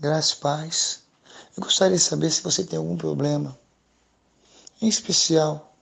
Graças 0.00 0.30
e 0.30 0.36
paz. 0.36 1.02
Eu 1.56 1.62
gostaria 1.64 1.96
de 1.96 2.02
saber 2.02 2.30
se 2.30 2.40
você 2.40 2.62
tem 2.62 2.78
algum 2.78 2.96
problema, 2.96 3.58
em 4.80 4.86
especial 4.86 5.74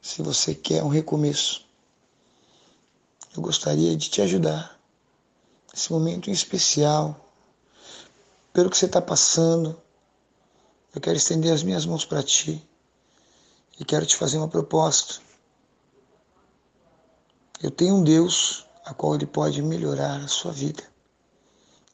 se 0.00 0.22
você 0.22 0.54
quer 0.54 0.82
um 0.82 0.88
recomeço. 0.88 1.66
Eu 3.36 3.42
gostaria 3.42 3.94
de 3.94 4.08
te 4.08 4.22
ajudar 4.22 4.80
nesse 5.70 5.92
momento 5.92 6.30
em 6.30 6.32
especial, 6.32 7.30
pelo 8.54 8.70
que 8.70 8.78
você 8.78 8.86
está 8.86 9.02
passando. 9.02 9.78
Eu 10.94 11.00
quero 11.02 11.18
estender 11.18 11.52
as 11.52 11.62
minhas 11.62 11.84
mãos 11.84 12.06
para 12.06 12.22
ti 12.22 12.66
e 13.78 13.84
quero 13.84 14.06
te 14.06 14.16
fazer 14.16 14.38
uma 14.38 14.48
proposta. 14.48 15.20
Eu 17.62 17.70
tenho 17.70 17.96
um 17.96 18.02
Deus 18.02 18.64
a 18.82 18.94
qual 18.94 19.14
Ele 19.14 19.26
pode 19.26 19.60
melhorar 19.60 20.24
a 20.24 20.28
sua 20.28 20.52
vida 20.52 20.90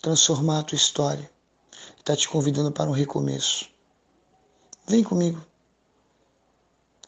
transformar 0.07 0.61
a 0.61 0.63
tua 0.63 0.77
história. 0.77 1.29
Está 1.99 2.15
te 2.15 2.29
convidando 2.29 2.71
para 2.71 2.89
um 2.89 2.93
recomeço. 2.93 3.69
Vem 4.87 5.03
comigo. 5.03 5.45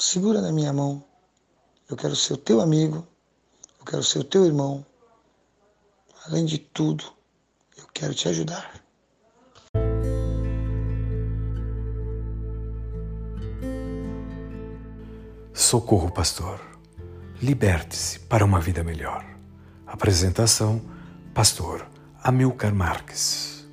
Segura 0.01 0.41
na 0.41 0.51
minha 0.51 0.73
mão. 0.73 1.05
Eu 1.89 1.97
quero 1.97 2.17
ser 2.17 2.33
o 2.33 2.37
teu 2.37 2.61
amigo. 2.61 3.07
Eu 3.79 3.85
quero 3.85 4.03
ser 4.03 4.19
o 4.19 4.25
teu 4.25 4.45
irmão. 4.45 4.85
Além 6.27 6.45
de 6.45 6.59
tudo, 6.59 7.05
eu 7.77 7.87
quero 7.95 8.13
te 8.13 8.29
ajudar. 8.31 8.83
Socorro, 15.55 16.11
pastor. 16.11 16.61
Liberte-se 17.41 18.19
para 18.19 18.45
uma 18.45 18.61
vida 18.61 18.83
melhor. 18.83 19.25
Apresentação: 19.87 20.83
Pastor 21.33 21.89
Amilcar 22.29 22.75
Marques. 22.75 23.65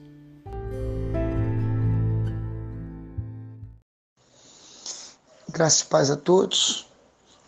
Graças 5.50 5.82
e 5.82 5.86
paz 5.88 6.10
a 6.10 6.16
todos. 6.16 6.88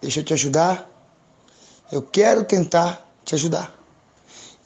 Deixa 0.00 0.20
eu 0.20 0.24
te 0.24 0.34
ajudar. 0.34 0.88
Eu 1.90 2.02
quero 2.02 2.44
tentar 2.44 3.10
te 3.24 3.34
ajudar. 3.34 3.74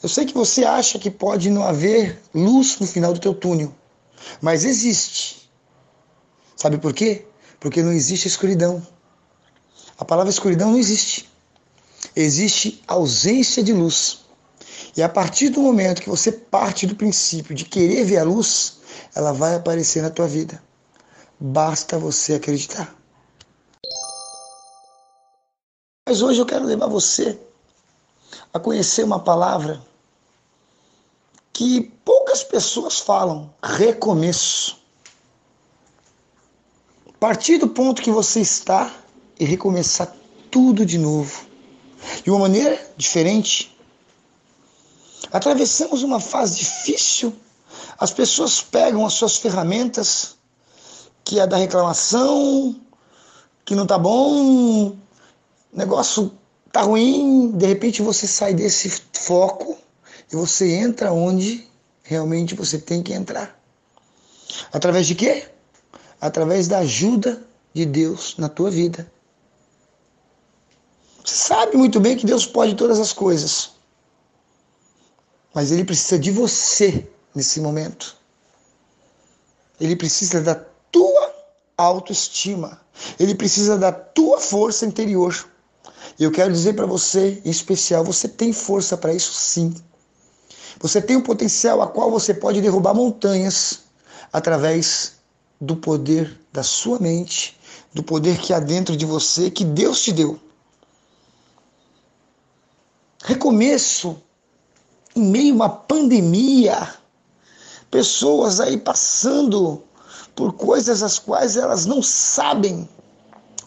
Eu 0.02 0.08
sei 0.08 0.26
que 0.26 0.34
você 0.34 0.64
acha 0.64 0.98
que 0.98 1.10
pode 1.10 1.48
não 1.48 1.62
haver 1.62 2.20
luz 2.34 2.78
no 2.80 2.86
final 2.88 3.12
do 3.12 3.20
teu 3.20 3.32
túnel, 3.32 3.72
mas 4.40 4.64
existe. 4.64 5.48
Sabe 6.56 6.76
por 6.76 6.92
quê? 6.92 7.24
Porque 7.60 7.82
não 7.82 7.92
existe 7.92 8.26
escuridão. 8.26 8.84
A 10.02 10.04
palavra 10.04 10.30
escuridão 10.30 10.72
não 10.72 10.78
existe. 10.78 11.30
Existe 12.16 12.82
ausência 12.88 13.62
de 13.62 13.72
luz. 13.72 14.24
E 14.96 15.00
a 15.00 15.08
partir 15.08 15.48
do 15.48 15.62
momento 15.62 16.02
que 16.02 16.10
você 16.10 16.32
parte 16.32 16.88
do 16.88 16.96
princípio 16.96 17.54
de 17.54 17.64
querer 17.64 18.02
ver 18.02 18.18
a 18.18 18.24
luz, 18.24 18.78
ela 19.14 19.32
vai 19.32 19.54
aparecer 19.54 20.02
na 20.02 20.10
tua 20.10 20.26
vida. 20.26 20.60
Basta 21.38 22.00
você 22.00 22.34
acreditar. 22.34 22.92
Mas 26.08 26.20
hoje 26.20 26.40
eu 26.40 26.46
quero 26.46 26.64
levar 26.64 26.88
você 26.88 27.38
a 28.52 28.58
conhecer 28.58 29.04
uma 29.04 29.20
palavra 29.20 29.80
que 31.52 31.80
poucas 32.04 32.42
pessoas 32.42 32.98
falam: 32.98 33.54
recomeço. 33.62 34.82
Partir 37.20 37.58
do 37.58 37.68
ponto 37.68 38.02
que 38.02 38.10
você 38.10 38.40
está 38.40 39.01
e 39.42 39.44
recomeçar 39.44 40.14
tudo 40.52 40.86
de 40.86 40.96
novo. 40.96 41.44
De 42.22 42.30
uma 42.30 42.38
maneira 42.38 42.80
diferente. 42.96 43.76
Atravessamos 45.32 46.04
uma 46.04 46.20
fase 46.20 46.58
difícil. 46.58 47.34
As 47.98 48.12
pessoas 48.12 48.62
pegam 48.62 49.04
as 49.04 49.14
suas 49.14 49.36
ferramentas, 49.36 50.36
que 51.24 51.40
é 51.40 51.46
da 51.46 51.56
reclamação, 51.56 52.80
que 53.64 53.74
não 53.74 53.84
tá 53.84 53.98
bom, 53.98 54.96
negócio 55.72 56.32
tá 56.70 56.82
ruim, 56.82 57.50
de 57.50 57.66
repente 57.66 58.00
você 58.00 58.28
sai 58.28 58.54
desse 58.54 59.02
foco 59.12 59.76
e 60.32 60.36
você 60.36 60.72
entra 60.72 61.12
onde 61.12 61.68
realmente 62.04 62.54
você 62.54 62.78
tem 62.78 63.02
que 63.02 63.12
entrar. 63.12 63.60
Através 64.72 65.08
de 65.08 65.16
quê? 65.16 65.48
Através 66.20 66.68
da 66.68 66.78
ajuda 66.78 67.42
de 67.74 67.84
Deus 67.84 68.36
na 68.38 68.48
tua 68.48 68.70
vida. 68.70 69.10
Sabe 71.24 71.76
muito 71.76 72.00
bem 72.00 72.16
que 72.16 72.26
Deus 72.26 72.46
pode 72.46 72.74
todas 72.74 72.98
as 72.98 73.12
coisas. 73.12 73.70
Mas 75.54 75.70
Ele 75.70 75.84
precisa 75.84 76.18
de 76.18 76.30
você 76.30 77.08
nesse 77.34 77.60
momento. 77.60 78.16
Ele 79.80 79.94
precisa 79.94 80.40
da 80.40 80.54
tua 80.90 81.34
autoestima. 81.76 82.80
Ele 83.18 83.34
precisa 83.34 83.78
da 83.78 83.92
tua 83.92 84.40
força 84.40 84.84
interior. 84.84 85.48
E 86.18 86.24
eu 86.24 86.30
quero 86.30 86.52
dizer 86.52 86.74
para 86.74 86.86
você, 86.86 87.40
em 87.44 87.50
especial, 87.50 88.04
você 88.04 88.28
tem 88.28 88.52
força 88.52 88.96
para 88.96 89.14
isso 89.14 89.32
sim. 89.32 89.74
Você 90.80 91.00
tem 91.00 91.16
um 91.16 91.22
potencial 91.22 91.80
a 91.80 91.86
qual 91.86 92.10
você 92.10 92.34
pode 92.34 92.60
derrubar 92.60 92.94
montanhas 92.94 93.80
através 94.32 95.14
do 95.60 95.76
poder 95.76 96.40
da 96.52 96.62
sua 96.62 96.98
mente, 96.98 97.58
do 97.94 98.02
poder 98.02 98.38
que 98.38 98.52
há 98.52 98.58
dentro 98.58 98.96
de 98.96 99.06
você, 99.06 99.50
que 99.50 99.64
Deus 99.64 100.02
te 100.02 100.12
deu 100.12 100.40
recomeço 103.22 104.20
em 105.14 105.22
meio 105.22 105.52
a 105.52 105.56
uma 105.56 105.68
pandemia, 105.68 106.94
pessoas 107.90 108.60
aí 108.60 108.76
passando 108.76 109.82
por 110.34 110.54
coisas 110.54 111.02
as 111.02 111.18
quais 111.18 111.56
elas 111.56 111.86
não 111.86 112.02
sabem 112.02 112.88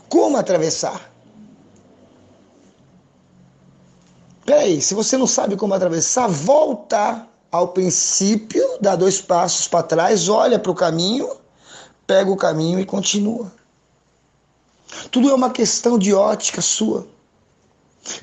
como 0.10 0.38
atravessar. 0.38 1.12
Peraí, 4.46 4.82
se 4.82 4.94
você 4.94 5.18
não 5.18 5.26
sabe 5.26 5.56
como 5.56 5.74
atravessar, 5.74 6.28
volta 6.28 7.28
ao 7.52 7.70
princípio, 7.70 8.64
dá 8.80 8.96
dois 8.96 9.22
passos 9.22 9.68
para 9.68 9.84
trás, 9.84 10.30
olha 10.30 10.60
para 10.60 10.72
o 10.72 10.76
caminho, 10.76 11.30
pega 12.06 12.30
o 12.30 12.38
caminho 12.38 12.80
e 12.80 12.86
continua. 12.86 13.52
Tudo 15.12 15.30
é 15.30 15.34
uma 15.34 15.50
questão 15.50 15.98
de 15.98 16.14
ótica 16.14 16.62
sua. 16.62 17.08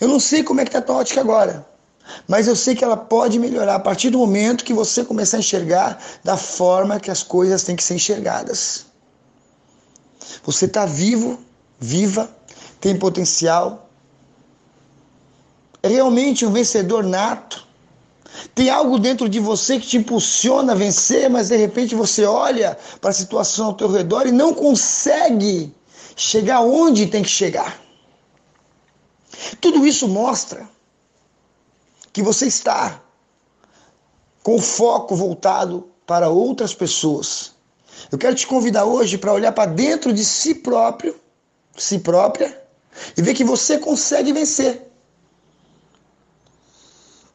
Eu 0.01 0.09
não 0.09 0.21
sei 0.21 0.43
como 0.43 0.61
é 0.61 0.65
que 0.65 0.69
está 0.69 0.79
a 0.79 0.83
tua 0.83 0.97
ótica 0.97 1.21
agora, 1.21 1.67
mas 2.29 2.47
eu 2.47 2.57
sei 2.57 2.75
que 2.75 2.85
ela 2.85 2.97
pode 2.97 3.39
melhorar 3.39 3.77
a 3.77 3.81
partir 3.81 4.11
do 4.11 4.19
momento 4.19 4.65
que 4.65 4.73
você 4.73 5.05
começar 5.05 5.37
a 5.39 5.41
enxergar 5.41 6.03
da 6.23 6.37
forma 6.37 7.01
que 7.01 7.11
as 7.11 7.23
coisas 7.23 7.63
têm 7.63 7.77
que 7.77 7.85
ser 7.85 7.95
enxergadas. 7.95 8.87
Você 10.45 10.67
está 10.67 10.87
vivo, 10.87 11.39
viva, 11.79 12.31
tem 12.81 12.97
potencial, 12.97 13.91
é 15.83 15.89
realmente 15.89 16.47
um 16.47 16.53
vencedor 16.53 17.03
nato. 17.03 17.67
Tem 18.55 18.71
algo 18.71 18.99
dentro 18.99 19.29
de 19.29 19.39
você 19.39 19.79
que 19.79 19.87
te 19.87 19.97
impulsiona 19.99 20.73
a 20.73 20.77
vencer, 20.77 21.29
mas 21.29 21.49
de 21.49 21.57
repente 21.57 21.95
você 21.95 22.25
olha 22.25 22.79
para 23.01 23.11
a 23.11 23.13
situação 23.13 23.67
ao 23.67 23.75
teu 23.75 23.91
redor 23.91 24.27
e 24.27 24.33
não 24.33 24.55
consegue 24.55 25.75
chegar 26.17 26.61
onde 26.63 27.07
tem 27.07 27.23
que 27.23 27.29
chegar. 27.29 27.82
Tudo 29.61 29.87
isso 29.87 30.09
mostra 30.09 30.69
que 32.13 32.23
você 32.23 32.47
está 32.47 33.03
com 34.43 34.57
o 34.57 34.61
foco 34.61 35.15
voltado 35.17 35.89
para 36.07 36.29
outras 36.29 36.75
pessoas. 36.75 37.53
Eu 38.11 38.19
quero 38.19 38.35
te 38.35 38.47
convidar 38.47 38.85
hoje 38.85 39.17
para 39.17 39.33
olhar 39.33 39.53
para 39.53 39.71
dentro 39.71 40.13
de 40.13 40.25
si 40.25 40.55
próprio, 40.55 41.19
si 41.77 41.99
própria, 41.99 42.61
e 43.17 43.23
ver 43.23 43.35
que 43.35 43.45
você 43.45 43.79
consegue 43.79 44.33
vencer. 44.33 44.91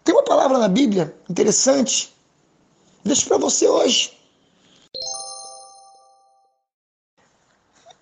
Tem 0.04 0.14
uma 0.14 0.24
palavra 0.24 0.58
na 0.58 0.68
Bíblia 0.68 1.16
interessante. 1.30 2.16
Deixo 3.04 3.28
para 3.28 3.38
você 3.38 3.68
hoje. 3.68 4.18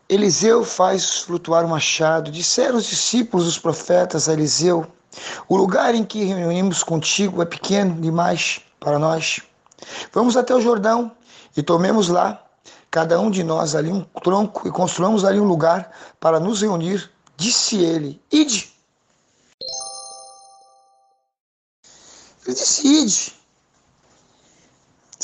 Eliseu 0.07 0.63
faz 0.63 1.21
flutuar 1.21 1.65
o 1.65 1.69
machado. 1.69 2.31
Disseram 2.31 2.77
os 2.77 2.85
discípulos, 2.85 3.47
os 3.47 3.57
profetas 3.57 4.29
a 4.29 4.33
Eliseu: 4.33 4.85
O 5.49 5.57
lugar 5.57 5.95
em 5.95 6.03
que 6.03 6.23
reunimos 6.23 6.83
contigo 6.83 7.41
é 7.41 7.45
pequeno 7.45 7.99
demais 7.99 8.61
para 8.79 8.99
nós. 8.99 9.41
Vamos 10.13 10.37
até 10.37 10.53
o 10.53 10.61
Jordão 10.61 11.11
e 11.57 11.63
tomemos 11.63 12.07
lá, 12.07 12.43
cada 12.91 13.19
um 13.19 13.31
de 13.31 13.43
nós 13.43 13.75
ali, 13.75 13.91
um 13.91 14.01
tronco 14.23 14.67
e 14.67 14.71
construamos 14.71 15.25
ali 15.25 15.39
um 15.39 15.45
lugar 15.45 15.91
para 16.19 16.39
nos 16.39 16.61
reunir. 16.61 17.09
Disse 17.35 17.77
ele: 17.77 18.21
Ide. 18.31 18.71
Ele 22.45 22.53
disse: 22.53 22.87
Ide. 22.87 23.35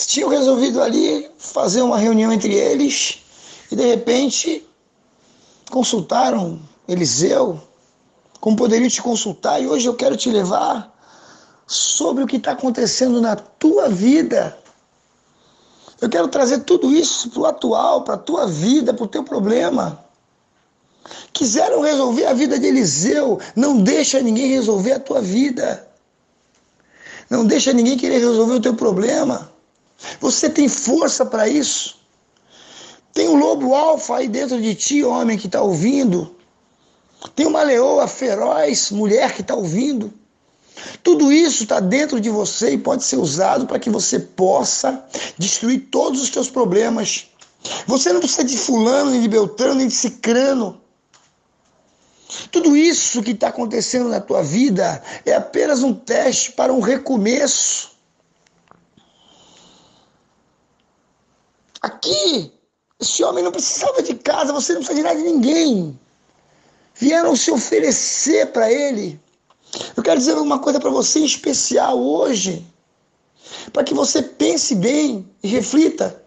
Tinham 0.07 0.29
resolvido 0.29 0.81
ali 0.81 1.29
fazer 1.37 1.83
uma 1.83 1.99
reunião 1.99 2.33
entre 2.33 2.55
eles 2.55 3.23
e 3.71 3.75
de 3.75 3.85
repente 3.85 4.67
consultaram 5.71 6.59
Eliseu, 6.87 7.59
como 8.39 8.57
poderiam 8.57 8.89
te 8.89 9.01
consultar, 9.01 9.61
e 9.61 9.67
hoje 9.67 9.87
eu 9.87 9.95
quero 9.95 10.15
te 10.17 10.29
levar 10.29 10.91
sobre 11.65 12.23
o 12.23 12.27
que 12.27 12.35
está 12.35 12.51
acontecendo 12.51 13.21
na 13.21 13.35
tua 13.35 13.87
vida. 13.87 14.57
Eu 16.01 16.09
quero 16.09 16.27
trazer 16.27 16.59
tudo 16.59 16.91
isso 16.91 17.29
para 17.29 17.39
o 17.39 17.45
atual, 17.45 18.03
para 18.03 18.15
a 18.15 18.17
tua 18.17 18.47
vida, 18.47 18.93
para 18.93 19.05
o 19.05 19.07
teu 19.07 19.23
problema. 19.23 20.03
Quiseram 21.31 21.81
resolver 21.81 22.25
a 22.25 22.33
vida 22.33 22.59
de 22.59 22.67
Eliseu, 22.67 23.39
não 23.55 23.81
deixa 23.81 24.19
ninguém 24.19 24.47
resolver 24.47 24.93
a 24.93 24.99
tua 24.99 25.21
vida. 25.21 25.87
Não 27.29 27.45
deixa 27.45 27.71
ninguém 27.71 27.97
querer 27.97 28.19
resolver 28.19 28.55
o 28.55 28.61
teu 28.61 28.75
problema. 28.75 29.49
Você 30.19 30.49
tem 30.49 30.67
força 30.67 31.25
para 31.25 31.47
isso. 31.47 32.00
Tem 33.13 33.27
um 33.27 33.37
lobo 33.37 33.75
alfa 33.75 34.17
aí 34.17 34.27
dentro 34.27 34.61
de 34.61 34.73
ti, 34.75 35.03
homem 35.03 35.37
que 35.37 35.47
está 35.47 35.61
ouvindo. 35.61 36.35
Tem 37.35 37.45
uma 37.45 37.61
leoa 37.61 38.07
feroz, 38.07 38.91
mulher 38.91 39.33
que 39.33 39.41
está 39.41 39.53
ouvindo. 39.53 40.13
Tudo 41.03 41.31
isso 41.31 41.63
está 41.63 41.79
dentro 41.79 42.19
de 42.19 42.29
você 42.29 42.73
e 42.73 42.77
pode 42.77 43.03
ser 43.03 43.17
usado 43.17 43.67
para 43.67 43.79
que 43.79 43.89
você 43.89 44.19
possa 44.19 45.03
destruir 45.37 45.89
todos 45.91 46.21
os 46.21 46.29
teus 46.29 46.49
problemas. 46.49 47.27
Você 47.85 48.11
não 48.11 48.19
precisa 48.19 48.43
de 48.43 48.57
fulano, 48.57 49.11
nem 49.11 49.21
de 49.21 49.27
beltrano, 49.27 49.75
nem 49.75 49.87
de 49.87 49.93
cicrano. 49.93 50.81
Tudo 52.51 52.75
isso 52.75 53.21
que 53.21 53.31
está 53.31 53.49
acontecendo 53.49 54.09
na 54.09 54.21
tua 54.21 54.41
vida 54.41 55.03
é 55.25 55.33
apenas 55.33 55.83
um 55.83 55.93
teste 55.93 56.53
para 56.53 56.71
um 56.71 56.79
recomeço. 56.79 57.91
Aqui, 61.81 62.53
esse 63.01 63.23
homem 63.23 63.43
não 63.43 63.51
precisava 63.51 64.03
de 64.03 64.13
casa, 64.13 64.53
você 64.53 64.73
não 64.73 64.81
precisa 64.81 64.97
de 64.97 65.03
nada 65.03 65.17
de 65.17 65.23
ninguém. 65.23 65.99
Vieram 66.93 67.35
se 67.35 67.49
oferecer 67.49 68.51
para 68.51 68.71
ele. 68.71 69.19
Eu 69.97 70.03
quero 70.03 70.19
dizer 70.19 70.35
uma 70.35 70.59
coisa 70.59 70.79
para 70.79 70.91
você 70.91 71.19
em 71.19 71.25
especial 71.25 71.99
hoje, 71.99 72.63
para 73.73 73.83
que 73.83 73.93
você 73.93 74.21
pense 74.21 74.75
bem 74.75 75.27
e 75.41 75.47
reflita. 75.47 76.21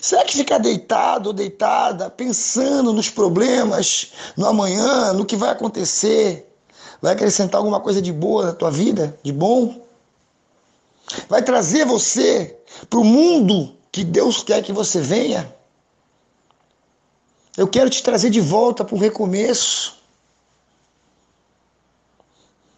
Será 0.00 0.24
que 0.24 0.36
ficar 0.36 0.58
deitado 0.58 1.28
ou 1.28 1.32
deitada, 1.32 2.08
pensando 2.08 2.92
nos 2.92 3.10
problemas, 3.10 4.12
no 4.36 4.46
amanhã, 4.46 5.12
no 5.12 5.26
que 5.26 5.34
vai 5.34 5.50
acontecer, 5.50 6.48
vai 7.02 7.14
acrescentar 7.14 7.58
alguma 7.58 7.80
coisa 7.80 8.00
de 8.00 8.12
boa 8.12 8.46
na 8.46 8.52
tua 8.52 8.70
vida, 8.70 9.18
de 9.24 9.32
bom? 9.32 9.84
Vai 11.28 11.42
trazer 11.42 11.84
você 11.84 12.56
para 12.88 13.00
o 13.00 13.04
mundo 13.04 13.79
que 13.92 14.04
Deus 14.04 14.42
quer 14.42 14.62
que 14.62 14.72
você 14.72 15.00
venha? 15.00 15.54
Eu 17.56 17.66
quero 17.68 17.90
te 17.90 18.02
trazer 18.02 18.30
de 18.30 18.40
volta 18.40 18.84
para 18.84 18.94
o 18.94 18.98
recomeço. 18.98 19.98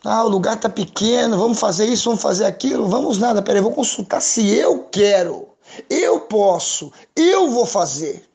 Ah, 0.04 0.24
o 0.24 0.28
lugar 0.28 0.56
está 0.56 0.68
pequeno, 0.68 1.38
vamos 1.38 1.60
fazer 1.60 1.86
isso, 1.86 2.06
vamos 2.06 2.22
fazer 2.22 2.44
aquilo, 2.44 2.88
vamos 2.88 3.18
nada. 3.18 3.40
Peraí, 3.40 3.62
vou 3.62 3.72
consultar 3.72 4.20
se 4.20 4.50
eu 4.50 4.84
quero, 4.84 5.48
eu 5.88 6.20
posso, 6.20 6.92
eu 7.14 7.48
vou 7.50 7.66
fazer. 7.66 8.28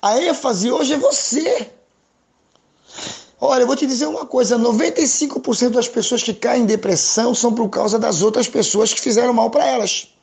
A 0.00 0.20
ênfase 0.20 0.70
hoje 0.70 0.92
é 0.92 0.98
você. 0.98 1.70
Olha, 3.40 3.62
eu 3.62 3.66
vou 3.66 3.76
te 3.76 3.86
dizer 3.86 4.06
uma 4.06 4.24
coisa: 4.24 4.58
95% 4.58 5.70
das 5.70 5.88
pessoas 5.88 6.22
que 6.22 6.32
caem 6.32 6.62
em 6.62 6.66
depressão 6.66 7.34
são 7.34 7.52
por 7.52 7.68
causa 7.68 7.98
das 7.98 8.22
outras 8.22 8.48
pessoas 8.48 8.94
que 8.94 9.00
fizeram 9.00 9.32
mal 9.32 9.50
para 9.50 9.66
elas. 9.66 10.15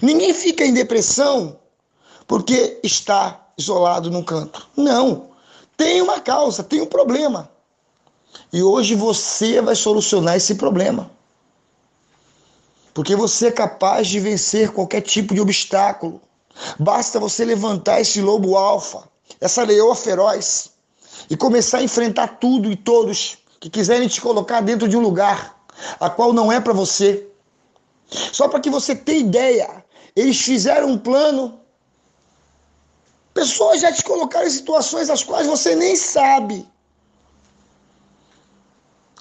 Ninguém 0.00 0.34
fica 0.34 0.64
em 0.64 0.72
depressão 0.72 1.58
porque 2.26 2.78
está 2.82 3.48
isolado 3.56 4.10
num 4.10 4.22
canto. 4.22 4.68
Não. 4.76 5.30
Tem 5.76 6.02
uma 6.02 6.20
causa, 6.20 6.62
tem 6.62 6.80
um 6.80 6.86
problema. 6.86 7.50
E 8.52 8.62
hoje 8.62 8.94
você 8.94 9.60
vai 9.60 9.74
solucionar 9.74 10.36
esse 10.36 10.54
problema. 10.54 11.10
Porque 12.92 13.16
você 13.16 13.46
é 13.46 13.52
capaz 13.52 14.08
de 14.08 14.20
vencer 14.20 14.72
qualquer 14.72 15.00
tipo 15.00 15.34
de 15.34 15.40
obstáculo. 15.40 16.20
Basta 16.78 17.18
você 17.18 17.44
levantar 17.44 18.00
esse 18.00 18.20
lobo 18.20 18.56
alfa, 18.56 19.08
essa 19.40 19.62
leoa 19.62 19.94
feroz, 19.94 20.70
e 21.28 21.36
começar 21.36 21.78
a 21.78 21.82
enfrentar 21.82 22.38
tudo 22.38 22.70
e 22.70 22.76
todos 22.76 23.38
que 23.58 23.70
quiserem 23.70 24.08
te 24.08 24.20
colocar 24.20 24.60
dentro 24.60 24.88
de 24.88 24.96
um 24.96 25.00
lugar 25.00 25.56
a 25.98 26.10
qual 26.10 26.32
não 26.32 26.50
é 26.50 26.60
para 26.60 26.72
você. 26.72 27.29
Só 28.10 28.48
para 28.48 28.60
que 28.60 28.70
você 28.70 28.94
tenha 28.94 29.20
ideia, 29.20 29.84
eles 30.16 30.40
fizeram 30.40 30.88
um 30.88 30.98
plano. 30.98 31.60
Pessoas 33.32 33.80
já 33.80 33.92
te 33.92 34.02
colocaram 34.02 34.46
em 34.46 34.50
situações 34.50 35.08
as 35.08 35.22
quais 35.22 35.46
você 35.46 35.74
nem 35.76 35.94
sabe. 35.94 36.68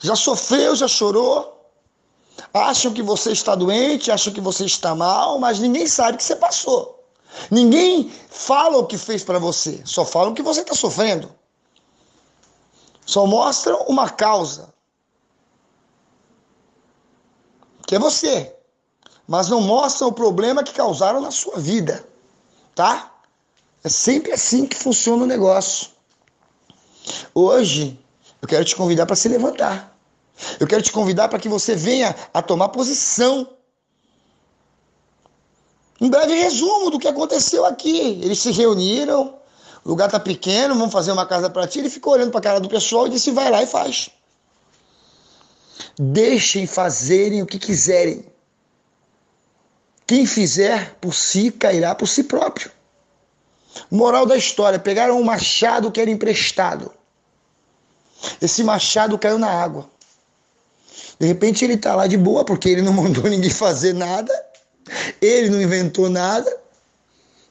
Já 0.02 0.16
sofreu, 0.16 0.76
já 0.76 0.88
chorou. 0.88 1.56
Acham 2.54 2.94
que 2.94 3.04
você 3.04 3.32
está 3.32 3.54
doente, 3.54 4.12
acham 4.12 4.34
que 4.34 4.42
você 4.42 4.66
está 4.66 4.96
mal, 4.96 5.40
mas 5.40 5.60
ninguém 5.60 5.88
sabe 5.88 6.18
que 6.18 6.24
você 6.24 6.36
passou. 6.36 7.00
Ninguém 7.52 8.10
fala 8.30 8.78
o 8.78 8.88
que 8.88 8.98
fez 8.98 9.24
para 9.24 9.38
você, 9.38 9.82
só 9.86 10.04
falam 10.04 10.34
que 10.34 10.42
você 10.42 10.62
está 10.62 10.74
sofrendo. 10.74 11.34
Só 13.06 13.26
mostram 13.26 13.84
uma 13.84 14.10
causa, 14.10 14.74
que 17.86 17.96
é 17.96 18.00
você, 18.00 18.56
mas 19.30 19.48
não 19.48 19.62
mostram 19.62 20.08
o 20.08 20.12
problema 20.12 20.64
que 20.64 20.74
causaram 20.74 21.22
na 21.22 21.30
sua 21.30 21.60
vida, 21.60 22.04
tá? 22.74 23.14
É 23.84 23.88
sempre 23.88 24.32
assim 24.32 24.66
que 24.66 24.76
funciona 24.76 25.24
o 25.24 25.28
negócio. 25.28 25.90
Hoje, 27.32 28.00
eu 28.42 28.48
quero 28.48 28.66
te 28.66 28.76
convidar 28.76 29.06
para 29.06 29.16
se 29.16 29.30
levantar. 29.30 29.96
Eu 30.60 30.66
quero 30.66 30.82
te 30.82 30.92
convidar 30.92 31.28
para 31.28 31.38
que 31.38 31.48
você 31.48 31.76
venha 31.76 32.16
a 32.34 32.42
tomar 32.42 32.70
posição. 32.70 33.48
Um 36.02 36.10
breve 36.10 36.34
resumo 36.34 36.90
do 36.90 36.98
que 36.98 37.08
aconteceu 37.08 37.68
aqui. 37.68 38.20
Eles 38.24 38.40
se 38.40 38.52
reuniram, 38.52 39.36
o 39.86 39.90
lugar 39.90 40.08
está 40.08 40.20
pequeno, 40.20 40.74
vamos 40.74 40.92
fazer 40.92 41.12
uma 41.12 41.28
casa 41.28 41.52
para 41.52 41.68
ti. 41.68 41.78
Ele 41.78 41.90
ficou 41.92 42.14
olhando 42.14 42.32
para 42.32 42.40
a 42.40 42.44
cara 42.44 42.60
do 42.60 42.68
pessoal 42.68 43.06
e 43.06 43.12
disse: 43.12 43.30
vai 43.30 43.52
lá 43.52 43.62
e 43.62 43.68
faz. 43.68 44.10
Deixem 46.00 46.66
fazerem 46.66 47.44
o 47.44 47.46
que 47.46 47.60
quiserem. 47.60 48.26
Quem 50.10 50.26
fizer 50.26 50.96
por 51.00 51.14
si 51.14 51.52
cairá 51.52 51.94
por 51.94 52.08
si 52.08 52.24
próprio. 52.24 52.72
Moral 53.92 54.26
da 54.26 54.36
história: 54.36 54.80
pegaram 54.80 55.22
um 55.22 55.24
machado 55.24 55.92
que 55.92 56.02
era 56.02 56.10
emprestado. 56.10 56.92
Esse 58.42 58.64
machado 58.64 59.20
caiu 59.20 59.38
na 59.38 59.52
água. 59.52 59.88
De 61.20 61.28
repente 61.28 61.64
ele 61.64 61.76
está 61.76 61.96
lá 61.96 62.08
de 62.08 62.18
boa, 62.18 62.44
porque 62.44 62.70
ele 62.70 62.82
não 62.82 62.92
mandou 63.04 63.26
ninguém 63.26 63.52
fazer 63.52 63.94
nada, 63.94 64.34
ele 65.22 65.52
não 65.52 65.62
inventou 65.62 66.10
nada. 66.10 66.60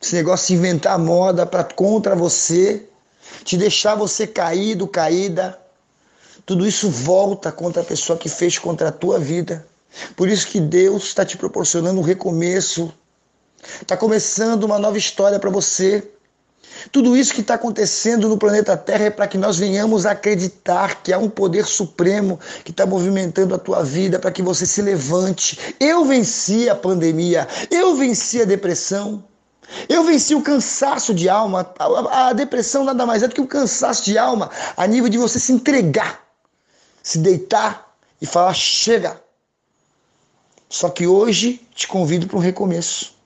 Esse 0.02 0.16
negócio 0.16 0.48
de 0.48 0.54
inventar 0.54 0.98
moda 0.98 1.46
para 1.46 1.62
contra 1.62 2.16
você, 2.16 2.88
te 3.44 3.56
deixar 3.56 3.94
você 3.94 4.26
caído, 4.26 4.88
caída, 4.88 5.56
tudo 6.44 6.66
isso 6.66 6.90
volta 6.90 7.52
contra 7.52 7.82
a 7.82 7.84
pessoa 7.84 8.18
que 8.18 8.28
fez 8.28 8.58
contra 8.58 8.88
a 8.88 8.92
tua 8.92 9.16
vida. 9.16 9.64
Por 10.16 10.28
isso 10.28 10.46
que 10.46 10.60
Deus 10.60 11.04
está 11.04 11.24
te 11.24 11.36
proporcionando 11.36 12.00
um 12.00 12.04
recomeço. 12.04 12.92
Está 13.80 13.96
começando 13.96 14.64
uma 14.64 14.78
nova 14.78 14.98
história 14.98 15.38
para 15.38 15.50
você. 15.50 16.08
Tudo 16.92 17.16
isso 17.16 17.34
que 17.34 17.40
está 17.40 17.54
acontecendo 17.54 18.28
no 18.28 18.38
planeta 18.38 18.76
Terra 18.76 19.06
é 19.06 19.10
para 19.10 19.26
que 19.26 19.36
nós 19.36 19.58
venhamos 19.58 20.06
a 20.06 20.12
acreditar 20.12 21.02
que 21.02 21.12
há 21.12 21.18
um 21.18 21.28
poder 21.28 21.66
supremo 21.66 22.38
que 22.64 22.70
está 22.70 22.86
movimentando 22.86 23.54
a 23.54 23.58
tua 23.58 23.82
vida 23.82 24.18
para 24.18 24.30
que 24.30 24.42
você 24.42 24.64
se 24.64 24.80
levante. 24.80 25.58
Eu 25.80 26.04
venci 26.04 26.68
a 26.68 26.74
pandemia, 26.74 27.48
eu 27.70 27.96
venci 27.96 28.40
a 28.40 28.44
depressão, 28.44 29.24
eu 29.88 30.04
venci 30.04 30.34
o 30.34 30.42
cansaço 30.42 31.12
de 31.12 31.28
alma. 31.28 31.72
A, 31.78 32.28
a 32.28 32.32
depressão 32.32 32.84
nada 32.84 33.04
mais 33.04 33.22
é 33.22 33.28
do 33.28 33.34
que 33.34 33.40
o 33.40 33.44
um 33.44 33.48
cansaço 33.48 34.04
de 34.04 34.16
alma 34.16 34.50
a 34.76 34.86
nível 34.86 35.08
de 35.08 35.18
você 35.18 35.40
se 35.40 35.52
entregar, 35.52 36.22
se 37.02 37.18
deitar 37.18 37.92
e 38.20 38.26
falar: 38.26 38.54
chega. 38.54 39.27
Só 40.68 40.90
que 40.90 41.06
hoje 41.06 41.60
te 41.74 41.88
convido 41.88 42.26
para 42.26 42.36
um 42.36 42.40
recomeço. 42.40 43.16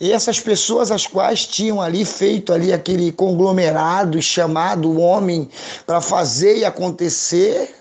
E 0.00 0.10
essas 0.12 0.40
pessoas 0.40 0.90
as 0.90 1.06
quais 1.06 1.46
tinham 1.46 1.78
ali 1.78 2.06
feito 2.06 2.54
ali 2.54 2.72
aquele 2.72 3.12
conglomerado 3.12 4.20
chamado 4.22 4.98
homem 4.98 5.50
para 5.86 6.00
fazer 6.00 6.56
e 6.56 6.64
acontecer, 6.64 7.74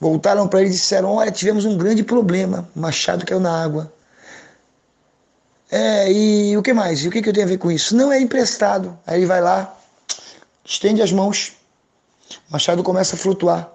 voltaram 0.00 0.48
para 0.48 0.60
ele 0.60 0.70
e 0.70 0.72
disseram: 0.72 1.12
Olha, 1.12 1.30
tivemos 1.30 1.64
um 1.64 1.78
grande 1.78 2.02
problema, 2.02 2.68
machado 2.74 3.24
caiu 3.24 3.38
na 3.38 3.62
água. 3.62 3.92
É, 5.70 6.10
e 6.10 6.56
o 6.56 6.62
que 6.62 6.72
mais? 6.72 7.04
E 7.04 7.08
o 7.08 7.12
que, 7.12 7.22
que 7.22 7.28
eu 7.28 7.32
tenho 7.32 7.46
a 7.46 7.48
ver 7.48 7.58
com 7.58 7.70
isso? 7.70 7.94
Não 7.94 8.10
é 8.10 8.20
emprestado. 8.20 8.98
Aí 9.06 9.20
ele 9.20 9.26
vai 9.26 9.40
lá, 9.40 9.78
estende 10.64 11.00
as 11.00 11.12
mãos, 11.12 11.52
o 12.48 12.52
machado 12.52 12.82
começa 12.82 13.14
a 13.14 13.18
flutuar. 13.18 13.70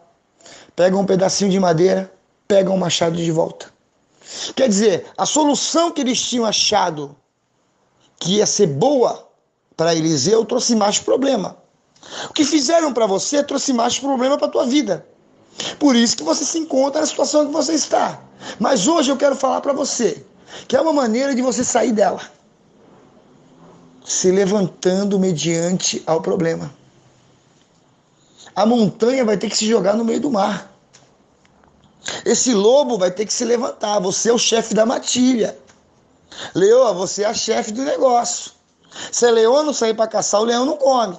Pega 0.76 0.98
um 0.98 1.06
pedacinho 1.06 1.50
de 1.50 1.58
madeira, 1.58 2.12
pega 2.48 2.72
o 2.72 2.78
machado 2.78 3.16
de 3.16 3.32
volta. 3.32 3.74
Quer 4.56 4.68
dizer, 4.70 5.06
a 5.18 5.26
solução 5.26 5.92
que 5.92 6.02
eles 6.02 6.22
tinham 6.22 6.46
achado 6.46 7.16
que 8.20 8.38
ia 8.38 8.46
ser 8.46 8.68
boa 8.68 9.28
para 9.76 9.94
Eliseu 9.94 10.46
trouxe 10.46 10.76
mais 10.76 11.00
problema. 11.00 11.58
O 12.30 12.34
que 12.34 12.46
fizeram 12.46 12.94
para 12.94 13.06
você 13.06 13.44
trouxe 13.44 13.74
mais 13.74 14.00
problema 14.00 14.38
para 14.38 14.48
a 14.48 14.52
tua 14.52 14.66
vida. 14.66 15.06
Por 15.80 15.96
isso 15.96 16.18
que 16.18 16.24
você 16.24 16.44
se 16.46 16.60
encontra 16.60 17.02
na 17.02 17.08
situação 17.08 17.46
que 17.46 17.52
você 17.52 17.74
está. 17.74 18.22
Mas 18.60 18.88
hoje 18.88 19.12
eu 19.12 19.18
quero 19.18 19.36
falar 19.36 19.62
para 19.62 19.74
você 19.74 20.26
que 20.68 20.76
é 20.76 20.82
uma 20.82 20.94
maneira 20.94 21.36
de 21.36 21.42
você 21.42 21.64
sair 21.64 21.92
dela. 21.92 22.22
Se 24.04 24.32
levantando 24.32 25.20
mediante 25.20 26.02
ao 26.06 26.22
problema. 26.22 26.74
A 28.56 28.66
montanha 28.66 29.26
vai 29.26 29.38
ter 29.38 29.50
que 29.50 29.58
se 29.58 29.68
jogar 29.68 29.96
no 29.96 30.06
meio 30.06 30.22
do 30.22 30.32
mar. 30.32 30.72
Esse 32.24 32.54
lobo 32.54 32.98
vai 32.98 33.12
ter 33.12 33.26
que 33.26 33.34
se 33.34 33.46
levantar. 33.46 34.00
Você 34.00 34.30
é 34.30 34.34
o 34.34 34.38
chefe 34.38 34.74
da 34.74 34.86
matilha. 34.86 35.58
Leoa, 36.54 36.94
você 36.94 37.24
é 37.24 37.28
a 37.28 37.34
chefe 37.34 37.72
do 37.72 37.84
negócio. 37.84 38.52
Se 39.12 39.26
a 39.26 39.32
leoa 39.32 39.64
não 39.64 39.74
sair 39.74 39.94
para 39.94 40.08
caçar, 40.08 40.42
o 40.42 40.46
leão 40.46 40.66
não 40.66 40.78
come. 40.78 41.18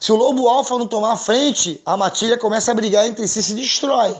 Se 0.00 0.12
o 0.12 0.16
lobo 0.16 0.48
alfa 0.48 0.76
não 0.78 0.86
tomar 0.86 1.12
a 1.12 1.16
frente, 1.16 1.80
a 1.84 1.96
matilha 1.96 2.36
começa 2.36 2.70
a 2.70 2.74
brigar 2.74 3.06
entre 3.06 3.26
si 3.26 3.40
e 3.40 3.42
se 3.42 3.54
destrói. 3.54 4.14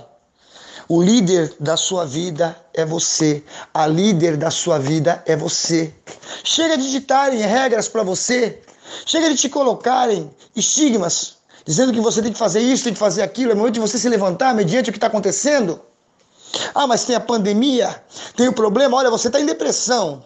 O 0.89 1.03
líder 1.03 1.55
da 1.59 1.77
sua 1.77 2.05
vida 2.05 2.57
é 2.73 2.85
você. 2.85 3.43
A 3.73 3.87
líder 3.87 4.37
da 4.37 4.51
sua 4.51 4.79
vida 4.79 5.23
é 5.27 5.35
você. 5.35 5.95
Chega 6.43 6.77
de 6.77 6.91
ditarem 6.91 7.41
regras 7.41 7.89
para 7.89 8.03
você. 8.03 8.63
Chega 9.07 9.31
de 9.31 9.37
te 9.37 9.49
colocarem 9.49 10.31
estigmas, 10.55 11.34
dizendo 11.65 11.93
que 11.93 12.01
você 12.01 12.23
tem 12.23 12.33
que 12.33 12.39
fazer 12.39 12.61
isso, 12.61 12.85
tem 12.85 12.93
que 12.93 12.99
fazer 12.99 13.23
aquilo. 13.23 13.53
É 13.53 13.55
momento 13.55 13.75
de 13.75 13.81
você 13.81 13.99
se 13.99 14.09
levantar 14.09 14.55
mediante 14.55 14.91
o 14.91 14.93
que 14.93 14.97
está 14.97 15.07
acontecendo. 15.07 15.81
Ah, 16.75 16.87
mas 16.87 17.05
tem 17.05 17.17
a 17.17 17.21
pandemia, 17.21 18.03
tem 18.37 18.49
o 18.49 18.53
problema. 18.53 18.97
Olha, 18.97 19.11
você 19.11 19.29
está 19.29 19.41
em 19.41 19.47
depressão. 19.47 20.25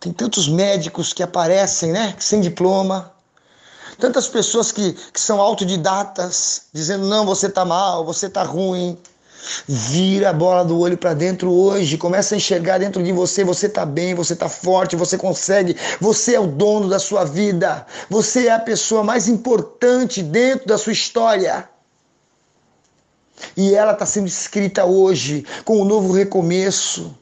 Tem 0.00 0.12
tantos 0.12 0.48
médicos 0.48 1.12
que 1.12 1.22
aparecem, 1.22 1.92
né? 1.92 2.14
Sem 2.18 2.40
diploma, 2.40 3.14
Tantas 3.98 4.26
pessoas 4.26 4.72
que, 4.72 4.92
que 4.92 5.20
são 5.20 5.40
autodidatas, 5.40 6.66
dizendo: 6.72 7.06
não, 7.06 7.24
você 7.24 7.46
está 7.46 7.64
mal, 7.64 8.04
você 8.04 8.26
está 8.26 8.42
ruim. 8.42 8.98
Vira 9.66 10.30
a 10.30 10.32
bola 10.32 10.64
do 10.64 10.78
olho 10.78 10.96
para 10.96 11.14
dentro 11.14 11.52
hoje, 11.52 11.98
começa 11.98 12.34
a 12.34 12.38
enxergar 12.38 12.78
dentro 12.78 13.02
de 13.02 13.12
você, 13.12 13.44
você 13.44 13.66
está 13.66 13.84
bem, 13.84 14.14
você 14.14 14.32
está 14.32 14.48
forte, 14.48 14.96
você 14.96 15.18
consegue, 15.18 15.76
você 16.00 16.34
é 16.34 16.40
o 16.40 16.46
dono 16.46 16.88
da 16.88 16.98
sua 16.98 17.24
vida, 17.24 17.86
você 18.08 18.46
é 18.46 18.52
a 18.52 18.58
pessoa 18.58 19.04
mais 19.04 19.28
importante 19.28 20.22
dentro 20.22 20.66
da 20.66 20.78
sua 20.78 20.92
história. 20.92 21.68
E 23.56 23.74
ela 23.74 23.92
está 23.92 24.06
sendo 24.06 24.28
escrita 24.28 24.84
hoje 24.84 25.44
com 25.64 25.80
um 25.80 25.84
novo 25.84 26.12
recomeço. 26.12 27.14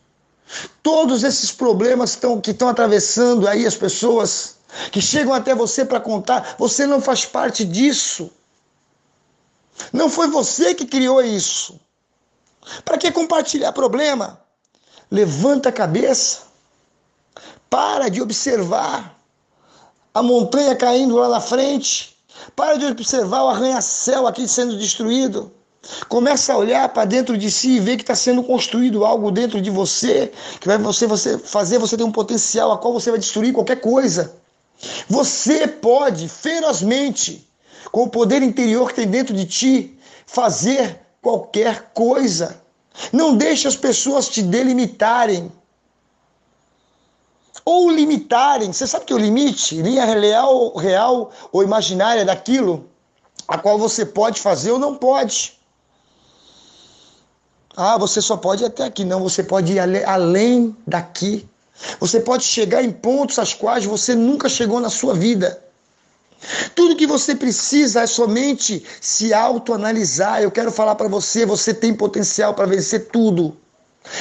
Todos 0.82 1.24
esses 1.24 1.50
problemas 1.50 2.14
tão, 2.14 2.40
que 2.40 2.50
estão 2.50 2.68
atravessando 2.68 3.48
aí 3.48 3.66
as 3.66 3.74
pessoas, 3.74 4.56
que 4.90 5.00
chegam 5.00 5.32
até 5.32 5.54
você 5.54 5.84
para 5.84 6.00
contar, 6.00 6.56
você 6.58 6.86
não 6.86 7.00
faz 7.00 7.24
parte 7.24 7.64
disso. 7.64 8.30
Não 9.92 10.10
foi 10.10 10.28
você 10.28 10.74
que 10.74 10.84
criou 10.84 11.22
isso. 11.22 11.80
Para 12.84 12.98
que 12.98 13.10
compartilhar 13.10 13.72
problema? 13.72 14.40
Levanta 15.10 15.68
a 15.68 15.72
cabeça. 15.72 16.42
Para 17.68 18.08
de 18.08 18.20
observar 18.20 19.18
a 20.14 20.22
montanha 20.22 20.76
caindo 20.76 21.16
lá 21.16 21.28
na 21.28 21.40
frente. 21.40 22.16
Para 22.54 22.76
de 22.76 22.86
observar 22.86 23.44
o 23.44 23.48
arranha-céu 23.48 24.26
aqui 24.26 24.46
sendo 24.46 24.76
destruído. 24.76 25.52
Começa 26.08 26.52
a 26.52 26.56
olhar 26.56 26.88
para 26.90 27.04
dentro 27.04 27.36
de 27.36 27.50
si 27.50 27.72
e 27.72 27.80
ver 27.80 27.96
que 27.96 28.02
está 28.02 28.14
sendo 28.14 28.42
construído 28.44 29.04
algo 29.04 29.30
dentro 29.32 29.60
de 29.60 29.68
você 29.68 30.32
que 30.60 30.68
vai 30.68 30.78
você, 30.78 31.06
você 31.06 31.36
fazer 31.38 31.78
você 31.78 31.96
ter 31.96 32.04
um 32.04 32.12
potencial 32.12 32.70
a 32.70 32.78
qual 32.78 32.92
você 32.92 33.10
vai 33.10 33.18
destruir 33.18 33.52
qualquer 33.52 33.80
coisa. 33.80 34.36
Você 35.08 35.66
pode 35.66 36.28
ferozmente, 36.28 37.48
com 37.90 38.04
o 38.04 38.08
poder 38.08 38.42
interior 38.42 38.88
que 38.88 38.94
tem 38.94 39.08
dentro 39.08 39.34
de 39.34 39.44
ti, 39.44 39.98
fazer 40.26 41.00
qualquer 41.22 41.92
coisa. 41.94 42.60
Não 43.12 43.36
deixe 43.36 43.66
as 43.66 43.76
pessoas 43.76 44.28
te 44.28 44.42
delimitarem. 44.42 45.50
Ou 47.64 47.90
limitarem. 47.90 48.72
Você 48.72 48.86
sabe 48.86 49.06
que 49.06 49.14
o 49.14 49.18
limite, 49.18 49.80
linha 49.80 50.04
real, 50.04 50.76
real 50.76 51.30
ou 51.52 51.62
imaginária 51.62 52.24
daquilo 52.24 52.90
a 53.46 53.58
qual 53.58 53.78
você 53.78 54.04
pode 54.04 54.40
fazer 54.40 54.72
ou 54.72 54.78
não 54.78 54.94
pode. 54.94 55.58
Ah, 57.76 57.96
você 57.96 58.20
só 58.20 58.36
pode 58.36 58.62
ir 58.62 58.66
até 58.66 58.84
aqui. 58.84 59.04
Não, 59.04 59.22
você 59.22 59.42
pode 59.42 59.72
ir 59.72 59.78
além 59.78 60.76
daqui. 60.86 61.48
Você 61.98 62.20
pode 62.20 62.44
chegar 62.44 62.82
em 62.82 62.92
pontos 62.92 63.38
aos 63.38 63.54
quais 63.54 63.84
você 63.84 64.14
nunca 64.14 64.48
chegou 64.48 64.80
na 64.80 64.90
sua 64.90 65.14
vida. 65.14 65.62
Tudo 66.74 66.96
que 66.96 67.06
você 67.06 67.34
precisa 67.34 68.02
é 68.02 68.06
somente 68.06 68.84
se 69.00 69.32
autoanalisar. 69.32 70.42
Eu 70.42 70.50
quero 70.50 70.72
falar 70.72 70.94
para 70.94 71.08
você, 71.08 71.46
você 71.46 71.72
tem 71.72 71.94
potencial 71.94 72.54
para 72.54 72.66
vencer 72.66 73.08
tudo. 73.08 73.56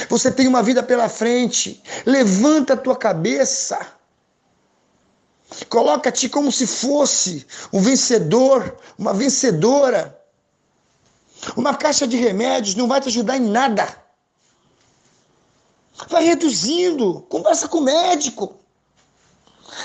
Você 0.08 0.30
tem 0.30 0.46
uma 0.46 0.62
vida 0.62 0.82
pela 0.82 1.08
frente. 1.08 1.82
Levanta 2.06 2.74
a 2.74 2.76
tua 2.76 2.96
cabeça. 2.96 3.78
Coloca-te 5.68 6.28
como 6.28 6.50
se 6.52 6.66
fosse 6.66 7.46
um 7.72 7.80
vencedor, 7.80 8.76
uma 8.96 9.12
vencedora. 9.12 10.18
Uma 11.56 11.74
caixa 11.74 12.06
de 12.06 12.16
remédios 12.16 12.76
não 12.76 12.86
vai 12.86 13.00
te 13.00 13.08
ajudar 13.08 13.36
em 13.36 13.48
nada. 13.48 14.00
Vai 16.08 16.24
reduzindo. 16.24 17.22
Conversa 17.28 17.66
com 17.66 17.78
o 17.78 17.82
médico. 17.82 18.56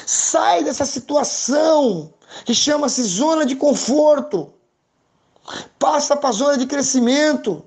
Sai 0.05 0.63
dessa 0.63 0.85
situação 0.85 2.13
que 2.45 2.53
chama-se 2.53 3.03
zona 3.03 3.45
de 3.45 3.55
conforto. 3.55 4.53
Passa 5.79 6.15
para 6.15 6.29
a 6.29 6.33
zona 6.33 6.57
de 6.57 6.65
crescimento. 6.65 7.63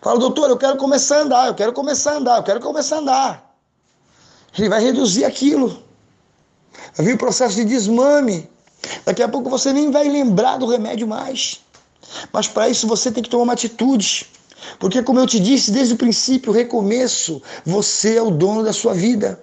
Fala, 0.00 0.18
doutor, 0.18 0.48
eu 0.50 0.56
quero 0.56 0.76
começar 0.76 1.18
a 1.18 1.22
andar, 1.22 1.46
eu 1.48 1.54
quero 1.54 1.72
começar 1.72 2.12
a 2.12 2.16
andar, 2.16 2.36
eu 2.38 2.42
quero 2.42 2.60
começar 2.60 2.96
a 2.96 2.98
andar. 3.00 3.56
Ele 4.56 4.68
vai 4.68 4.82
reduzir 4.82 5.24
aquilo. 5.24 5.82
Vai 6.94 7.06
vir 7.06 7.14
o 7.14 7.18
processo 7.18 7.56
de 7.56 7.64
desmame. 7.64 8.48
Daqui 9.04 9.22
a 9.22 9.28
pouco 9.28 9.48
você 9.48 9.72
nem 9.72 9.90
vai 9.90 10.08
lembrar 10.08 10.58
do 10.58 10.66
remédio 10.66 11.06
mais. 11.06 11.60
Mas 12.32 12.48
para 12.48 12.68
isso 12.68 12.86
você 12.86 13.10
tem 13.10 13.22
que 13.22 13.30
tomar 13.30 13.44
uma 13.44 13.52
atitude. 13.52 14.26
Porque, 14.78 15.02
como 15.02 15.18
eu 15.18 15.26
te 15.26 15.40
disse 15.40 15.70
desde 15.70 15.94
o 15.94 15.96
princípio, 15.96 16.52
recomeço, 16.52 17.42
você 17.64 18.16
é 18.16 18.22
o 18.22 18.30
dono 18.30 18.62
da 18.62 18.72
sua 18.72 18.94
vida. 18.94 19.42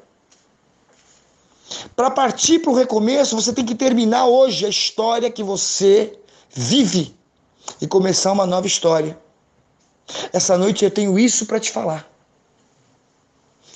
Para 1.95 2.11
partir 2.11 2.59
para 2.59 2.71
o 2.71 2.75
recomeço, 2.75 3.35
você 3.35 3.53
tem 3.53 3.65
que 3.65 3.75
terminar 3.75 4.25
hoje 4.25 4.65
a 4.65 4.69
história 4.69 5.31
que 5.31 5.43
você 5.43 6.17
vive 6.49 7.15
e 7.81 7.87
começar 7.87 8.31
uma 8.31 8.45
nova 8.45 8.67
história. 8.67 9.17
Essa 10.33 10.57
noite 10.57 10.83
eu 10.83 10.91
tenho 10.91 11.17
isso 11.19 11.45
para 11.45 11.59
te 11.59 11.71
falar. 11.71 12.09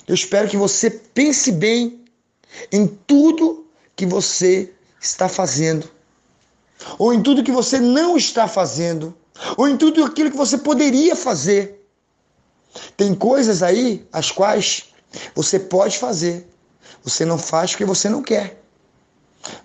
Eu 0.06 0.14
espero 0.14 0.48
que 0.48 0.56
você 0.56 0.90
pense 0.90 1.52
bem 1.52 2.04
em 2.70 2.86
tudo 2.86 3.66
que 3.96 4.04
você 4.04 4.72
está 5.00 5.28
fazendo, 5.28 5.88
ou 6.98 7.14
em 7.14 7.22
tudo 7.22 7.44
que 7.44 7.52
você 7.52 7.78
não 7.78 8.16
está 8.16 8.48
fazendo 8.48 9.14
ou 9.56 9.68
em 9.68 9.76
tudo 9.76 10.04
aquilo 10.04 10.30
que 10.30 10.36
você 10.36 10.58
poderia 10.58 11.16
fazer. 11.16 11.86
Tem 12.96 13.14
coisas 13.14 13.62
aí 13.62 14.06
as 14.12 14.30
quais 14.30 14.84
você 15.34 15.58
pode 15.58 15.98
fazer, 15.98 16.46
você 17.04 17.24
não 17.24 17.38
faz 17.38 17.70
porque 17.70 17.84
você 17.84 18.08
não 18.08 18.22
quer. 18.22 18.62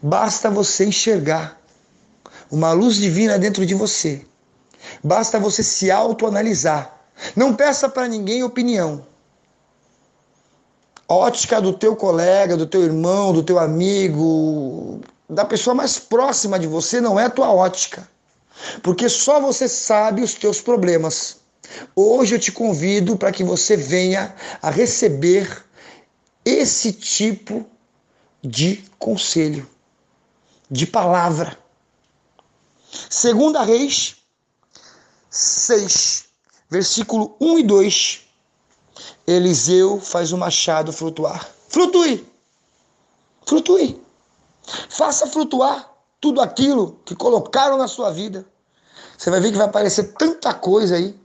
Basta 0.02 0.50
você 0.50 0.86
enxergar 0.86 1.60
uma 2.52 2.72
luz 2.74 2.96
divina 2.96 3.40
dentro 3.40 3.66
de 3.66 3.74
você. 3.74 4.26
Basta 5.04 5.40
você 5.40 5.64
se 5.64 5.90
autoanalisar. 5.90 6.96
Não 7.36 7.54
peça 7.54 7.88
para 7.88 8.08
ninguém 8.08 8.44
opinião. 8.44 9.06
ótica 11.08 11.60
do 11.60 11.74
teu 11.74 11.96
colega, 11.96 12.56
do 12.56 12.68
teu 12.68 12.84
irmão, 12.84 13.34
do 13.34 13.42
teu 13.42 13.58
amigo, 13.58 15.02
da 15.28 15.46
pessoa 15.46 15.74
mais 15.74 15.98
próxima 15.98 16.60
de 16.60 16.68
você 16.68 17.02
não 17.02 17.20
é 17.20 17.26
a 17.26 17.30
tua 17.30 17.52
ótica 17.52 18.08
porque 18.82 19.08
só 19.10 19.40
você 19.40 19.68
sabe 19.68 20.22
os 20.22 20.34
teus 20.34 20.62
problemas. 20.62 21.38
Hoje 21.96 22.36
eu 22.36 22.40
te 22.40 22.52
convido 22.52 23.16
para 23.18 23.32
que 23.32 23.44
você 23.44 23.78
venha 23.78 24.34
a 24.62 24.70
receber 24.70 25.64
esse 26.50 26.94
tipo 26.94 27.66
de 28.44 28.84
conselho, 28.98 29.70
de 30.70 30.86
palavra. 30.86 31.58
Segunda 33.10 33.64
Reis 33.64 34.16
6, 35.30 36.26
versículo 36.70 37.36
1 37.40 37.60
e 37.60 37.64
2. 37.64 38.22
Eliseu 39.28 40.00
faz 40.00 40.32
o 40.32 40.38
machado 40.38 40.92
flutuar. 40.92 41.48
Flutue! 41.70 42.26
Flutue! 43.46 44.02
Faça 44.90 45.28
flutuar 45.28 45.92
tudo 46.20 46.42
aquilo 46.42 47.00
que 47.06 47.16
colocaram 47.16 47.78
na 47.78 47.88
sua 47.88 48.12
vida. 48.12 48.46
Você 49.18 49.30
vai 49.30 49.40
ver 49.40 49.52
que 49.52 49.58
vai 49.58 49.68
aparecer 49.68 50.14
tanta 50.14 50.54
coisa 50.54 50.96
aí. 50.96 51.18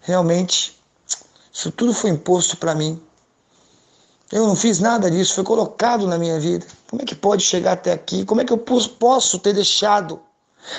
Realmente, 0.00 0.78
isso 1.52 1.70
tudo 1.72 1.94
foi 1.94 2.10
imposto 2.10 2.56
para 2.56 2.74
mim. 2.74 3.02
Eu 4.32 4.46
não 4.46 4.56
fiz 4.56 4.80
nada 4.80 5.10
disso, 5.10 5.34
foi 5.34 5.44
colocado 5.44 6.06
na 6.06 6.18
minha 6.18 6.40
vida. 6.40 6.66
Como 6.88 7.02
é 7.02 7.04
que 7.04 7.14
pode 7.14 7.42
chegar 7.42 7.72
até 7.72 7.92
aqui? 7.92 8.24
Como 8.24 8.40
é 8.40 8.44
que 8.44 8.52
eu 8.52 8.58
posso 8.58 9.38
ter 9.38 9.52
deixado? 9.52 10.20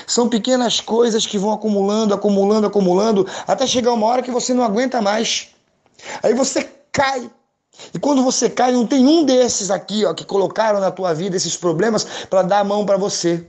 São 0.07 0.27
pequenas 0.27 0.81
coisas 0.81 1.25
que 1.25 1.37
vão 1.37 1.51
acumulando, 1.51 2.13
acumulando, 2.13 2.67
acumulando, 2.67 3.27
até 3.47 3.67
chegar 3.67 3.93
uma 3.93 4.07
hora 4.07 4.23
que 4.23 4.31
você 4.31 4.53
não 4.53 4.63
aguenta 4.63 5.01
mais. 5.01 5.49
Aí 6.23 6.33
você 6.33 6.63
cai. 6.91 7.29
E 7.93 7.99
quando 7.99 8.23
você 8.23 8.49
cai, 8.49 8.71
não 8.71 8.87
tem 8.87 9.05
um 9.05 9.23
desses 9.23 9.69
aqui, 9.69 10.05
ó, 10.05 10.13
que 10.13 10.25
colocaram 10.25 10.79
na 10.79 10.91
tua 10.91 11.13
vida 11.13 11.35
esses 11.35 11.55
problemas 11.55 12.05
para 12.29 12.41
dar 12.41 12.59
a 12.59 12.63
mão 12.63 12.85
para 12.85 12.97
você. 12.97 13.45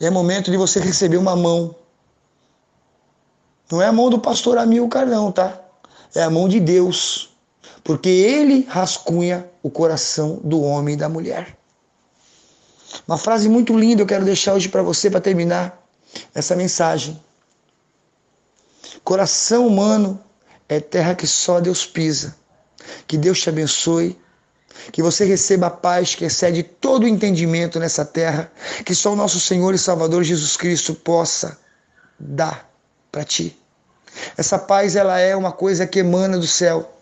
E 0.00 0.06
é 0.06 0.10
momento 0.10 0.50
de 0.50 0.56
você 0.56 0.80
receber 0.80 1.18
uma 1.18 1.36
mão. 1.36 1.74
Não 3.70 3.82
é 3.82 3.86
a 3.86 3.92
mão 3.92 4.08
do 4.08 4.18
pastor 4.18 4.56
Amilcar, 4.56 5.06
não, 5.06 5.30
tá? 5.30 5.60
É 6.14 6.22
a 6.22 6.30
mão 6.30 6.48
de 6.48 6.58
Deus. 6.58 7.29
Porque 7.90 8.08
ele 8.08 8.64
rascunha 8.68 9.50
o 9.64 9.68
coração 9.68 10.40
do 10.44 10.62
homem 10.62 10.94
e 10.94 10.96
da 10.96 11.08
mulher. 11.08 11.56
Uma 13.04 13.18
frase 13.18 13.48
muito 13.48 13.76
linda 13.76 14.00
eu 14.00 14.06
quero 14.06 14.24
deixar 14.24 14.54
hoje 14.54 14.68
para 14.68 14.80
você 14.80 15.10
para 15.10 15.20
terminar 15.20 15.84
essa 16.32 16.54
mensagem. 16.54 17.20
Coração 19.02 19.66
humano 19.66 20.22
é 20.68 20.78
terra 20.78 21.16
que 21.16 21.26
só 21.26 21.58
Deus 21.58 21.84
pisa. 21.84 22.36
Que 23.08 23.18
Deus 23.18 23.40
te 23.40 23.48
abençoe. 23.48 24.16
Que 24.92 25.02
você 25.02 25.24
receba 25.24 25.66
a 25.66 25.70
paz 25.70 26.14
que 26.14 26.24
excede 26.24 26.62
todo 26.62 27.02
o 27.02 27.08
entendimento 27.08 27.80
nessa 27.80 28.04
terra. 28.04 28.52
Que 28.86 28.94
só 28.94 29.14
o 29.14 29.16
nosso 29.16 29.40
Senhor 29.40 29.74
e 29.74 29.78
Salvador 29.78 30.22
Jesus 30.22 30.56
Cristo 30.56 30.94
possa 30.94 31.58
dar 32.16 32.70
para 33.10 33.24
ti. 33.24 33.60
Essa 34.36 34.60
paz 34.60 34.94
ela 34.94 35.18
é 35.18 35.34
uma 35.34 35.50
coisa 35.50 35.88
que 35.88 35.98
emana 35.98 36.38
do 36.38 36.46
céu. 36.46 36.98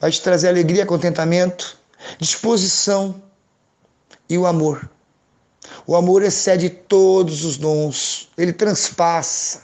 Vai 0.00 0.10
te 0.10 0.20
trazer 0.20 0.48
alegria, 0.48 0.86
contentamento, 0.86 1.78
disposição 2.18 3.22
e 4.28 4.36
o 4.38 4.46
amor. 4.46 4.88
O 5.86 5.96
amor 5.96 6.22
excede 6.22 6.70
todos 6.70 7.44
os 7.44 7.56
dons, 7.56 8.28
ele 8.36 8.52
transpassa. 8.52 9.62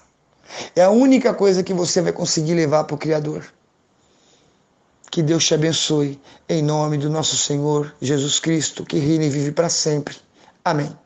É 0.74 0.82
a 0.82 0.90
única 0.90 1.34
coisa 1.34 1.62
que 1.62 1.74
você 1.74 2.00
vai 2.00 2.12
conseguir 2.12 2.54
levar 2.54 2.84
para 2.84 2.94
o 2.94 2.98
Criador. 2.98 3.44
Que 5.10 5.22
Deus 5.22 5.46
te 5.46 5.54
abençoe, 5.54 6.20
em 6.48 6.62
nome 6.62 6.98
do 6.98 7.08
nosso 7.08 7.36
Senhor 7.36 7.94
Jesus 8.00 8.38
Cristo, 8.38 8.84
que 8.84 8.98
reina 8.98 9.24
e 9.24 9.30
vive 9.30 9.52
para 9.52 9.68
sempre. 9.68 10.16
Amém. 10.64 11.05